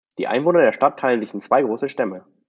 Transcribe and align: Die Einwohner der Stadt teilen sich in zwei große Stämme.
Die 0.17 0.27
Einwohner 0.27 0.61
der 0.63 0.71
Stadt 0.73 0.99
teilen 0.99 1.21
sich 1.21 1.31
in 1.31 1.41
zwei 1.41 1.61
große 1.61 1.87
Stämme. 1.87 2.25